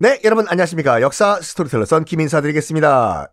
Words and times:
네, 0.00 0.20
여러분 0.24 0.46
안녕하십니까. 0.48 1.00
역사 1.02 1.40
스토리텔러 1.40 1.84
썬킴 1.84 2.20
인사 2.20 2.40
드리겠습니다. 2.40 3.32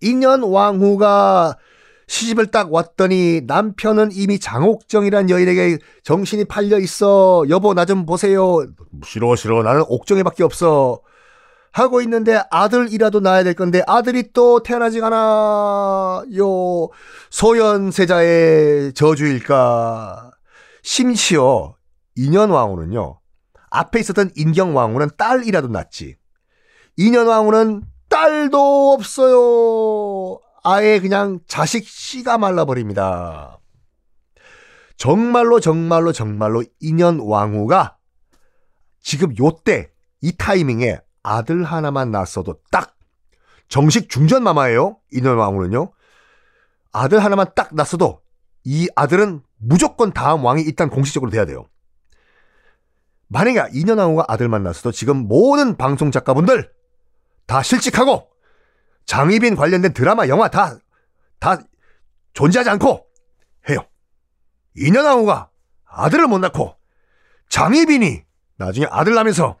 인현 0.00 0.42
왕후가 0.42 1.58
시집을 2.06 2.46
딱 2.50 2.72
왔더니 2.72 3.42
남편은 3.46 4.10
이미 4.12 4.38
장옥정이란 4.38 5.28
여인에게 5.28 5.76
정신이 6.04 6.46
팔려 6.46 6.78
있어. 6.78 7.44
여보 7.50 7.74
나 7.74 7.84
좀 7.84 8.06
보세요. 8.06 8.64
싫어 9.04 9.36
싫어 9.36 9.62
나는 9.62 9.84
옥정이밖에 9.88 10.42
없어. 10.42 11.02
하고 11.72 12.00
있는데 12.00 12.40
아들이라도 12.50 13.20
낳아야 13.20 13.44
될 13.44 13.52
건데 13.52 13.82
아들이 13.86 14.32
또 14.32 14.62
태어나지 14.62 15.02
않아. 15.02 16.24
요 16.38 16.88
소현세자의 17.28 18.94
저주일까. 18.94 20.30
심지어 20.82 21.74
인현왕후는요. 22.16 23.20
앞에 23.78 24.00
있었던 24.00 24.32
인경 24.34 24.74
왕후는 24.74 25.10
딸이라도 25.16 25.68
낳지. 25.68 26.16
인현 26.96 27.28
왕후는 27.28 27.84
딸도 28.08 28.92
없어요. 28.92 30.40
아예 30.64 30.98
그냥 30.98 31.38
자식 31.46 31.86
씨가 31.86 32.38
말라버립니다. 32.38 33.60
정말로 34.96 35.60
정말로 35.60 36.12
정말로 36.12 36.64
인현 36.80 37.20
왕후가 37.20 37.96
지금 39.00 39.32
요때 39.38 39.92
이 40.22 40.32
타이밍에 40.36 41.00
아들 41.22 41.62
하나만 41.62 42.10
낳았어도 42.10 42.58
딱 42.72 42.96
정식 43.68 44.08
중전 44.08 44.42
마마예요. 44.42 44.98
인현 45.12 45.36
왕후는요. 45.36 45.92
아들 46.90 47.22
하나만 47.22 47.46
딱 47.54 47.72
낳았어도 47.76 48.22
이 48.64 48.88
아들은 48.96 49.42
무조건 49.56 50.12
다음 50.12 50.44
왕이 50.44 50.62
일단 50.62 50.90
공식적으로 50.90 51.30
돼야 51.30 51.44
돼요. 51.44 51.66
만약에 53.28 53.70
인현왕후가 53.72 54.24
아들 54.28 54.48
만났어도 54.48 54.92
지금 54.92 55.28
모든 55.28 55.76
방송 55.76 56.10
작가분들 56.10 56.72
다 57.46 57.62
실직하고 57.62 58.28
장희빈 59.06 59.56
관련된 59.56 59.92
드라마, 59.92 60.28
영화 60.28 60.48
다, 60.48 60.78
다 61.38 61.58
존재하지 62.34 62.70
않고 62.70 63.06
해요. 63.68 63.78
인현왕후가 64.76 65.50
아들을 65.86 66.26
못 66.26 66.38
낳고 66.38 66.76
장희빈이 67.48 68.22
나중에 68.56 68.86
아들 68.90 69.14
낳으면서 69.14 69.58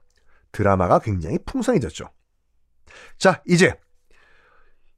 드라마가 0.52 0.98
굉장히 0.98 1.38
풍성해졌죠. 1.44 2.10
자, 3.18 3.42
이제 3.46 3.74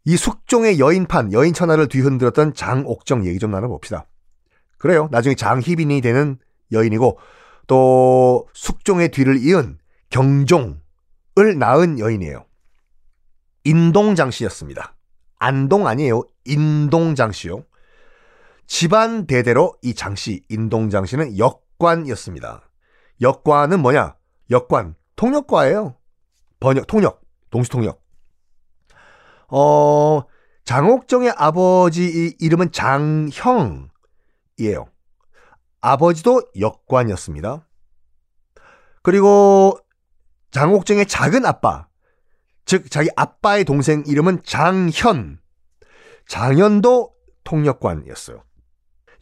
이 0.04 0.16
숙종의 0.16 0.80
여인판, 0.80 1.32
여인 1.32 1.52
천하를 1.52 1.88
뒤흔들었던 1.88 2.54
장옥정 2.54 3.26
얘기 3.26 3.38
좀 3.38 3.50
나눠봅시다. 3.50 4.06
그래요. 4.78 5.08
나중에 5.10 5.34
장희빈이 5.34 6.00
되는 6.00 6.38
여인이고 6.72 7.18
또 7.70 8.48
숙종의 8.52 9.10
뒤를 9.12 9.38
이은 9.46 9.78
경종을 10.10 11.56
낳은 11.56 12.00
여인이에요. 12.00 12.44
인동장 13.62 14.32
씨였습니다. 14.32 14.96
안동 15.38 15.86
아니에요. 15.86 16.24
인동장 16.46 17.30
씨요. 17.30 17.64
집안 18.66 19.28
대대로 19.28 19.76
이 19.82 19.94
장씨, 19.94 20.42
인동장 20.48 21.06
씨는 21.06 21.38
역관이었습니다. 21.38 22.68
역관은 23.20 23.78
뭐냐? 23.78 24.16
역관, 24.50 24.96
통역과예요. 25.14 25.94
번역, 26.58 26.88
통역, 26.88 27.22
동시통역. 27.50 28.02
어, 29.46 30.22
장옥정의 30.64 31.34
아버지 31.36 32.34
이름은 32.40 32.72
장형이에요. 32.72 33.90
아버지도 35.80 36.42
역관이었습니다. 36.58 37.66
그리고 39.02 39.78
장옥정의 40.50 41.06
작은 41.06 41.46
아빠, 41.46 41.86
즉 42.64 42.90
자기 42.90 43.08
아빠의 43.16 43.64
동생 43.64 44.04
이름은 44.06 44.42
장현. 44.44 45.38
장현도 46.26 47.12
통역관이었어요. 47.44 48.42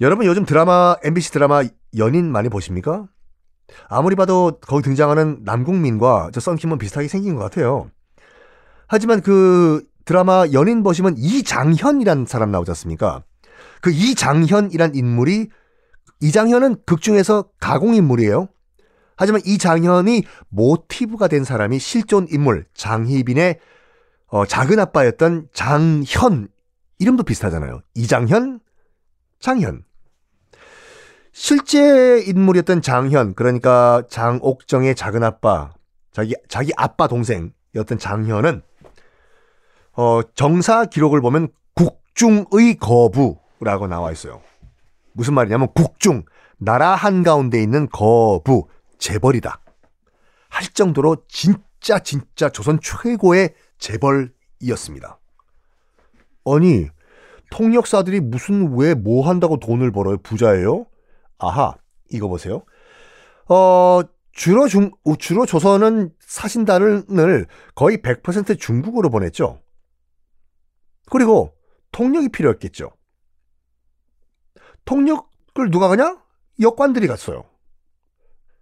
여러분 0.01 0.27
요즘 0.27 0.45
드라마 0.45 0.97
MBC 1.03 1.33
드라마 1.33 1.63
연인 1.97 2.31
많이 2.31 2.49
보십니까? 2.49 3.07
아무리 3.89 4.17
봐도 4.17 4.59
거기 4.61 4.83
등장하는 4.83 5.41
남궁민과 5.45 6.31
저 6.33 6.41
썬킴은 6.41 6.79
비슷하게 6.79 7.09
생긴 7.09 7.37
것 7.37 7.43
같아요. 7.43 7.91
하지만 8.87 9.21
그 9.21 9.85
드라마 10.05 10.47
연인 10.53 10.83
보시면 10.83 11.17
이장현이란 11.19 12.27
사람 12.27 12.51
나오지 12.51 12.71
않습니까? 12.71 13.23
그 13.81 13.91
이장현이란 13.91 14.95
인물이 14.95 15.51
이장현은 16.21 16.83
극 16.84 17.01
중에서 17.01 17.51
가공 17.61 17.95
인물이에요. 17.95 18.49
하지만 19.17 19.41
이장현이 19.45 20.25
모티브가 20.49 21.29
된 21.29 21.45
사람이 21.45 21.79
실존 21.79 22.27
인물 22.31 22.67
장희빈의 22.75 23.59
어, 24.28 24.47
작은 24.47 24.78
아빠였던 24.78 25.49
장현 25.53 26.49
이름도 26.99 27.23
비슷하잖아요. 27.23 27.81
이장현, 27.95 28.61
장현. 29.41 29.84
실제 31.33 32.21
인물이었던 32.27 32.83
장현, 32.83 33.34
그러니까 33.34 34.03
장옥정의 34.09 34.95
작은 34.97 35.23
아빠, 35.23 35.73
자기 36.11 36.34
자기 36.49 36.73
아빠 36.77 37.07
동생이었던 37.07 37.99
장현은 37.99 38.62
어, 39.93 40.21
정사 40.34 40.84
기록을 40.84 41.21
보면 41.21 41.49
국중의 41.75 42.77
거부라고 42.81 43.87
나와 43.87 44.11
있어요. 44.11 44.43
무슨 45.19 45.34
말이냐면 45.34 45.67
국중, 45.75 46.23
나라 46.59 46.95
한가운데 46.95 47.61
있는 47.61 47.89
거부, 47.89 48.69
재벌이다. 48.99 49.61
할 50.49 50.67
정도로 50.69 51.25
진짜 51.27 51.99
진짜 51.99 52.49
조선 52.51 52.79
최고의 52.81 53.53
재벌이었습니다. 53.78 55.19
아니, 56.47 56.87
통역사들이 57.51 58.21
무슨 58.21 58.77
왜 58.77 58.95
뭐 58.95 59.28
한다고 59.28 59.59
돈을 59.59 59.91
벌어요? 59.91 60.19
부자예요? 60.19 60.87
아하, 61.39 61.75
이거 62.11 62.28
보세요. 62.28 62.62
어, 63.49 64.01
주로 64.31 64.69
중, 64.69 64.92
주로 65.19 65.47
조선은 65.47 66.13
사신단을 66.21 67.47
거의 67.75 67.98
100% 67.98 68.57
중국으로 68.60 69.10
보냈죠. 69.10 69.60
그리고 71.10 71.54
통역이 71.91 72.28
필요했겠죠. 72.28 72.91
통역을 74.89 75.71
누가 75.71 75.89
가냐? 75.89 76.17
역관들이 76.61 77.07
갔어요. 77.09 77.45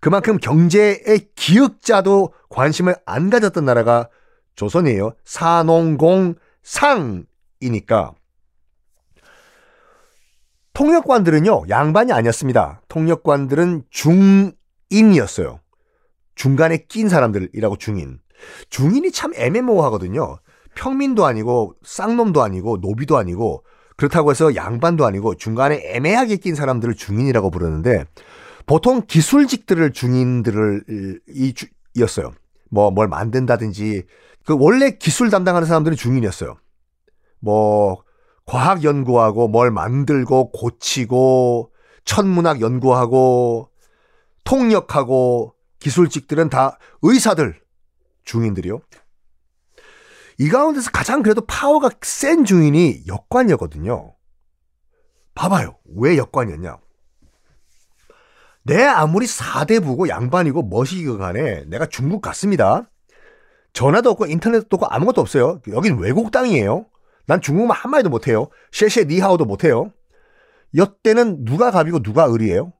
그만큼 0.00 0.38
경제의 0.38 1.28
기역자도 1.36 2.32
관심을 2.48 2.96
안 3.06 3.30
가졌던 3.30 3.64
나라가 3.64 4.08
조선이에요. 4.56 5.14
사농공 5.24 6.34
상이니까 6.64 8.14
통역관들은요 10.72 11.68
양반이 11.68 12.12
아니었습니다. 12.12 12.82
통역관들은 12.88 13.84
중인이었어요. 13.90 15.60
중간에 16.34 16.78
낀 16.88 17.08
사람들이라고 17.08 17.76
중인. 17.76 18.18
중인이 18.70 19.12
참 19.12 19.32
애매모호하거든요. 19.36 20.38
평민도 20.74 21.24
아니고 21.24 21.76
쌍놈도 21.84 22.42
아니고 22.42 22.78
노비도 22.78 23.16
아니고 23.16 23.64
그렇다고 23.96 24.32
해서 24.32 24.56
양반도 24.56 25.06
아니고 25.06 25.36
중간에 25.36 25.80
애매하게 25.94 26.38
낀 26.38 26.56
사람들을 26.56 26.94
중인이라고 26.94 27.50
부르는데 27.50 28.06
보통 28.66 29.02
기술직들을 29.06 29.92
중인들을 29.92 31.20
이 31.28 31.54
이었어요. 31.94 32.32
뭐 32.74 32.90
뭘 32.90 33.08
만든다든지 33.08 34.04
그 34.44 34.56
원래 34.58 34.90
기술 34.90 35.30
담당하는 35.30 35.66
사람들은 35.66 35.96
중인이었어요. 35.96 36.56
뭐 37.40 38.02
과학 38.44 38.84
연구하고 38.84 39.48
뭘 39.48 39.70
만들고 39.70 40.50
고치고 40.50 41.72
천문학 42.04 42.60
연구하고 42.60 43.70
통역하고 44.44 45.54
기술직들은 45.78 46.50
다 46.50 46.78
의사들 47.02 47.60
중인들이요. 48.24 48.80
이 50.38 50.48
가운데서 50.48 50.90
가장 50.90 51.22
그래도 51.22 51.42
파워가 51.46 51.90
센 52.02 52.44
중인이 52.44 53.04
역관이었거든요. 53.06 54.14
봐봐요. 55.34 55.78
왜 55.96 56.18
역관이었냐? 56.18 56.78
내 58.64 58.82
아무리 58.82 59.26
사대부고 59.26 60.08
양반이고 60.08 60.62
멋이고 60.62 61.18
간에 61.18 61.64
내가 61.66 61.86
중국 61.86 62.22
갔습니다. 62.22 62.90
전화도 63.74 64.10
없고 64.10 64.26
인터넷도 64.26 64.76
없고 64.76 64.86
아무것도 64.86 65.20
없어요. 65.20 65.60
여긴 65.68 65.98
외국 65.98 66.30
땅이에요. 66.30 66.86
난 67.26 67.40
중국말 67.40 67.76
한마디도 67.76 68.10
못해요. 68.10 68.48
셰셰 68.72 69.06
니하오도 69.06 69.44
못해요. 69.44 69.92
여때는 70.74 71.44
누가 71.44 71.70
갑이고 71.70 72.02
누가 72.02 72.32
을이에요? 72.32 72.72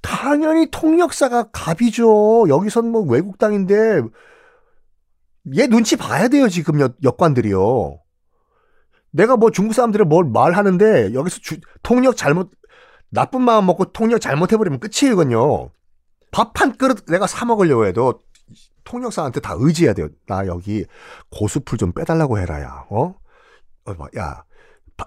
당연히 0.00 0.70
통역사가 0.70 1.50
갑이죠. 1.52 2.46
여기선 2.48 2.90
뭐 2.90 3.02
외국 3.02 3.38
땅인데 3.38 4.02
얘 5.56 5.66
눈치 5.66 5.96
봐야 5.96 6.28
돼요, 6.28 6.48
지금 6.48 6.80
역, 6.80 6.96
역관들이요. 7.02 7.98
내가 9.10 9.36
뭐 9.36 9.50
중국 9.50 9.74
사람들을 9.74 10.06
뭘 10.06 10.24
말하는데 10.24 11.14
여기서 11.14 11.38
주, 11.40 11.60
통역 11.82 12.16
잘못 12.16 12.50
나쁜 13.14 13.42
마음 13.42 13.66
먹고 13.66 13.86
통역 13.92 14.20
잘못해버리면 14.20 14.80
이건요. 15.12 15.70
밥 16.32 16.60
한 16.60 16.76
그릇 16.76 17.04
내가 17.06 17.26
사 17.28 17.44
먹으려고 17.44 17.86
해도 17.86 18.20
통역사한테 18.84 19.40
다 19.40 19.54
의지해야 19.56 19.94
돼요. 19.94 20.08
나 20.26 20.46
여기 20.46 20.84
고수풀 21.30 21.78
좀 21.78 21.92
빼달라고 21.92 22.38
해라, 22.38 22.60
야. 22.60 22.84
어? 22.90 23.14
어 23.86 23.92
야, 24.18 24.44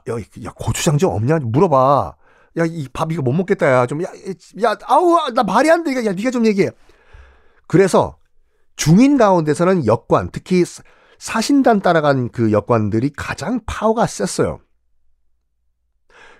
야, 0.09 0.13
야, 0.45 0.51
고추장 0.55 0.97
좀 0.97 1.11
없냐? 1.11 1.39
물어봐. 1.43 2.15
야, 2.59 2.65
이 2.65 2.87
밥 2.93 3.11
이거 3.11 3.21
못 3.21 3.33
먹겠다, 3.33 3.71
야. 3.71 3.85
좀, 3.85 4.01
야, 4.03 4.07
야, 4.63 4.75
아우, 4.85 5.29
나 5.33 5.43
말이 5.43 5.69
안 5.69 5.83
돼. 5.83 5.93
야, 6.05 6.13
네가 6.13 6.31
좀 6.31 6.45
얘기해. 6.47 6.71
그래서 7.67 8.17
중인 8.77 9.17
가운데서는 9.17 9.85
역관, 9.85 10.29
특히 10.31 10.63
사신단 11.19 11.81
따라간 11.81 12.29
그 12.29 12.51
역관들이 12.51 13.11
가장 13.15 13.59
파워가 13.65 14.07
셌어요. 14.07 14.59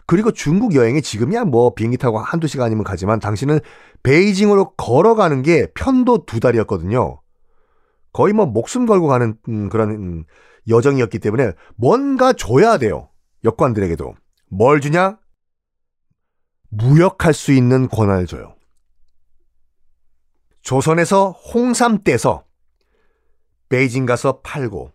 그리고 0.08 0.32
중국 0.32 0.74
여행이 0.74 1.02
지금이야 1.02 1.44
뭐 1.44 1.74
비행기 1.76 1.98
타고 1.98 2.18
한두 2.18 2.48
시간이면 2.48 2.86
가지만 2.86 3.20
당신은 3.20 3.60
베이징으로 4.04 4.72
걸어가는 4.76 5.42
게 5.44 5.68
편도 5.76 6.26
두 6.26 6.40
달이었거든요. 6.40 7.22
거의 8.14 8.34
뭐 8.34 8.46
목숨 8.46 8.86
걸고 8.86 9.08
가는 9.08 9.38
음, 9.50 9.70
그런 9.70 9.90
음, 9.92 10.26
여정이었기 10.70 11.20
때문에 11.20 11.52
뭔가 11.76 12.32
줘야 12.32 12.78
돼요. 12.78 13.10
역관들에게도. 13.44 14.16
뭘 14.50 14.80
주냐? 14.80 15.20
무역할 16.70 17.34
수 17.34 17.52
있는 17.52 17.90
권한을 17.90 18.28
줘요. 18.28 18.56
조선에서 20.62 21.32
홍삼 21.32 22.04
떼서 22.04 22.46
베이징 23.70 24.06
가서 24.06 24.40
팔고 24.40 24.92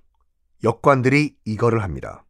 역관들이 0.64 1.36
이거를 1.44 1.82
합니다. 1.82 2.24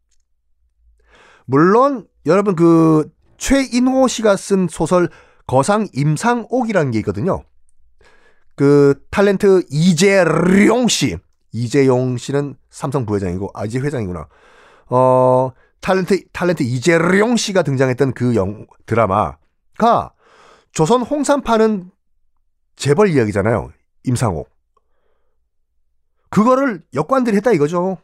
물론 1.44 2.06
여러분 2.27 2.55
그 2.57 3.11
최인호 3.39 4.07
씨가 4.09 4.37
쓴 4.37 4.69
소설 4.69 5.09
거상 5.47 5.89
임상옥이라는 5.93 6.93
게 6.93 6.99
있거든요. 7.01 7.43
그 8.55 8.95
탤런트 9.11 9.67
이재용 9.71 10.87
씨, 10.89 11.17
이재용 11.53 12.17
씨는 12.17 12.55
삼성 12.71 13.05
부회장이고 13.07 13.51
아 13.55 13.65
이제 13.65 13.79
회장이구나. 13.79 14.29
어 14.91 15.51
탤런트 15.81 16.31
탤런트 16.33 16.63
이재용 16.63 17.37
씨가 17.37 17.63
등장했던 17.63 18.13
그 18.13 18.35
영 18.37 18.67
드라마가 18.87 20.13
조선 20.71 21.03
홍삼 21.03 21.43
파는 21.43 21.91
재벌 22.77 23.09
이야기잖아요. 23.09 23.71
임상옥. 24.05 24.49
그거를 26.31 26.83
역관들이 26.95 27.37
했다 27.37 27.53
이거죠. 27.53 27.99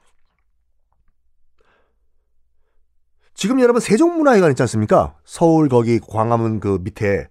지금 3.38 3.60
여러분 3.60 3.80
세종문화회관 3.80 4.50
있지 4.50 4.62
않습니까? 4.64 5.14
서울 5.24 5.68
거기 5.68 6.00
광화문 6.00 6.58
그 6.58 6.78
밑에 6.80 7.28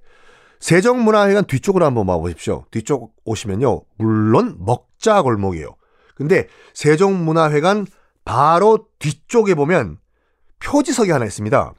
세종문화회관 0.62 1.44
뒤쪽으로 1.44 1.86
한번 1.86 2.08
와보십시오. 2.08 2.64
뒤쪽 2.72 3.14
오시면요. 3.26 3.82
물론 3.98 4.56
먹자 4.58 5.22
골목이에요. 5.22 5.76
근데 6.16 6.48
세종문화회관 6.74 7.88
바로 8.24 8.88
뒤쪽에 9.00 9.54
보면 9.54 9.98
표지석이 10.60 11.12
하나 11.12 11.26
있습니다. 11.26 11.74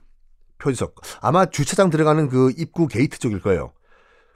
표지석. 0.58 0.96
아마 1.22 1.46
주차장 1.46 1.88
들어가는 1.88 2.28
그 2.28 2.52
입구 2.58 2.86
게이트 2.86 3.19
쪽일 3.19 3.40
거예요. 3.40 3.72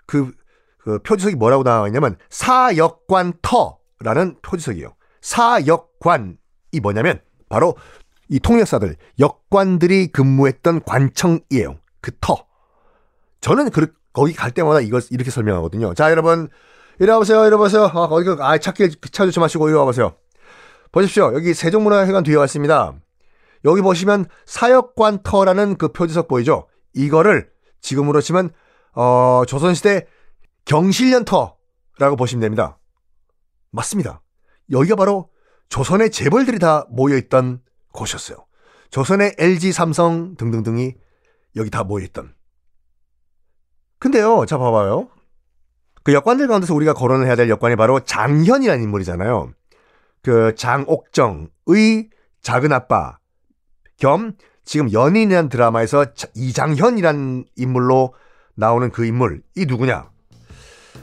그, 0.07 0.33
그 0.79 1.01
표지석이 1.01 1.37
뭐라고 1.37 1.65
나와 1.65 1.87
있냐면 1.89 2.17
사역관터라는 2.31 4.39
표지석이에요. 4.41 4.95
사역관이 5.21 6.39
뭐냐면 6.81 7.21
바로 7.51 7.77
이 8.33 8.41
통역사들, 8.41 8.97
역관들이 9.21 10.07
근무했던 10.07 10.85
관청이에요. 10.85 11.77
그 12.01 12.13
터. 12.19 12.47
저는 13.43 13.69
그, 13.69 13.93
거기 14.15 14.33
갈 14.33 14.53
때마다 14.53 14.81
이걸 14.81 15.03
이렇게 15.11 15.31
설명하거든요. 15.31 15.93
자, 15.93 16.11
여러분, 16.11 16.49
이리 16.99 17.11
와보세요, 17.11 17.45
이리 17.45 17.53
와보세요. 17.53 17.85
아, 17.93 18.09
그, 18.09 18.39
아, 18.41 18.57
찾길 18.57 18.93
찾지 19.13 19.39
마시고 19.39 19.69
이리 19.69 19.77
와보세요. 19.77 20.15
보십시오. 20.93 21.35
여기 21.35 21.53
세종문화회관 21.53 22.23
뒤에 22.23 22.37
왔습니다. 22.37 22.95
여기 23.67 23.83
보시면 23.83 24.25
사역관터라는 24.47 25.77
그 25.77 25.89
표지석 25.89 26.27
보이죠? 26.27 26.69
이거를 26.95 27.51
지금으로 27.83 28.23
치면, 28.23 28.49
어, 28.95 29.43
조선시대 29.47 30.07
경실련터라고 30.65 32.17
보시면 32.17 32.41
됩니다. 32.41 32.79
맞습니다. 33.73 34.23
여기가 34.71 34.97
바로 34.97 35.29
조선의 35.69 36.11
재벌들이 36.11 36.59
다 36.59 36.87
모여있던 36.89 37.61
곳이었어요. 37.93 38.39
조선의 38.91 39.37
LG, 39.39 39.73
삼성 39.73 40.35
등등등이 40.37 40.95
여기 41.57 41.71
다 41.71 41.85
모여있던. 41.85 42.35
근데요, 43.99 44.45
자 44.47 44.59
봐봐요. 44.59 45.09
그 46.03 46.13
역관들 46.13 46.49
가운데서 46.49 46.75
우리가 46.75 46.95
거론을 46.95 47.27
해야 47.27 47.37
될 47.37 47.49
역관이 47.49 47.77
바로 47.77 48.01
장현이라는 48.01 48.83
인물이잖아요. 48.83 49.53
그 50.23 50.55
장옥정의 50.57 52.11
작은 52.43 52.73
아빠 52.73 53.19
겸 53.97 54.35
지금 54.65 54.93
연인이라는 54.93 55.49
드라마에서 55.49 56.07
이장현이라는 56.35 57.45
인물로 57.57 58.15
나오는 58.55 58.91
그 58.91 59.05
인물 59.05 59.43
이 59.57 59.67
누구냐? 59.67 60.11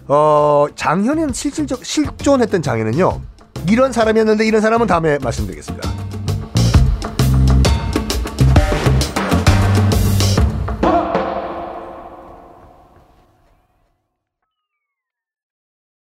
어 0.08 0.68
장현은 0.76 1.34
실질적 1.34 1.86
실존했던 1.86 2.62
장현은요 2.62 3.22
이런 3.70 3.92
사람이었는데 3.92 4.46
이런 4.46 4.62
사람은 4.62 4.88
다음에 4.88 5.18
말씀드리겠습니다. 5.20 5.99